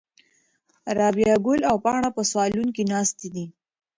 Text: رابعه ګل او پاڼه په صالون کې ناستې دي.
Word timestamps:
رابعه 0.97 1.35
ګل 1.45 1.61
او 1.69 1.77
پاڼه 1.85 2.09
په 2.15 2.23
صالون 2.31 2.67
کې 2.75 2.83
ناستې 2.91 3.27
دي. 3.35 3.45